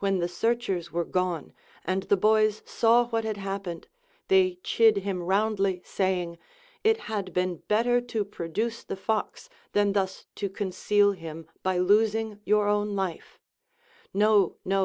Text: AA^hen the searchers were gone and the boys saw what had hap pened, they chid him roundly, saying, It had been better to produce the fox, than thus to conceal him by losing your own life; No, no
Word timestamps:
AA^hen 0.00 0.20
the 0.20 0.28
searchers 0.28 0.92
were 0.92 1.04
gone 1.04 1.52
and 1.84 2.04
the 2.04 2.16
boys 2.16 2.62
saw 2.64 3.06
what 3.08 3.24
had 3.24 3.36
hap 3.36 3.64
pened, 3.64 3.86
they 4.28 4.60
chid 4.62 4.98
him 4.98 5.20
roundly, 5.24 5.82
saying, 5.84 6.38
It 6.84 6.96
had 7.10 7.32
been 7.32 7.56
better 7.66 8.00
to 8.00 8.24
produce 8.24 8.84
the 8.84 8.94
fox, 8.94 9.48
than 9.72 9.92
thus 9.92 10.26
to 10.36 10.48
conceal 10.48 11.10
him 11.10 11.48
by 11.64 11.78
losing 11.78 12.38
your 12.44 12.68
own 12.68 12.94
life; 12.94 13.40
No, 14.14 14.54
no 14.64 14.84